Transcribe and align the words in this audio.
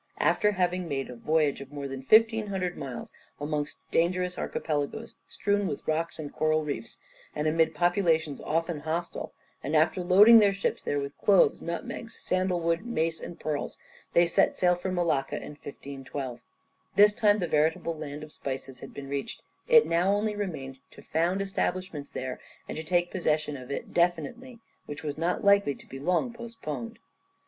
After 0.17 0.53
having 0.53 0.87
made 0.87 1.11
a 1.11 1.15
voyage 1.15 1.61
of 1.61 1.71
more 1.71 1.87
than 1.87 1.99
1500 1.99 2.75
miles 2.75 3.11
amongst 3.39 3.81
dangerous 3.91 4.35
archipelagos 4.35 5.13
strewn 5.27 5.67
with 5.67 5.87
rocks 5.87 6.17
and 6.17 6.33
coral 6.33 6.65
reefs, 6.65 6.97
and 7.35 7.45
amidst 7.47 7.75
populations 7.75 8.41
often 8.41 8.79
hostile, 8.79 9.31
and 9.63 9.75
after 9.75 10.01
loading 10.01 10.39
their 10.39 10.53
ships 10.53 10.81
there 10.81 10.97
with 10.99 11.15
cloves, 11.19 11.61
nutmegs, 11.61 12.15
sandal 12.19 12.59
wood, 12.59 12.83
mace, 12.83 13.21
and 13.21 13.39
pearls, 13.39 13.77
they 14.13 14.25
set 14.25 14.57
sail 14.57 14.73
for 14.73 14.91
Malacca 14.91 15.35
in 15.35 15.51
1512. 15.51 16.39
This 16.95 17.13
time 17.13 17.37
the 17.37 17.47
veritable 17.47 17.95
land 17.95 18.23
of 18.23 18.31
spices 18.31 18.79
had 18.79 18.95
been 18.95 19.07
reached, 19.07 19.43
it 19.67 19.85
now 19.85 20.11
only 20.11 20.35
remained 20.35 20.79
to 20.89 21.03
found 21.03 21.43
establishments 21.43 22.09
there 22.09 22.39
and 22.67 22.75
to 22.75 22.83
take 22.83 23.11
possession 23.11 23.55
of 23.55 23.69
it 23.69 23.93
definitely, 23.93 24.57
which 24.87 25.03
was 25.03 25.15
not 25.15 25.43
likely 25.43 25.75
to 25.75 25.85
be 25.85 25.99
long 25.99 26.33
postponed. 26.33 26.97